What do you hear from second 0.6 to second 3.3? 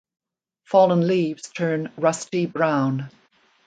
Fallen leaves turn rusty brown.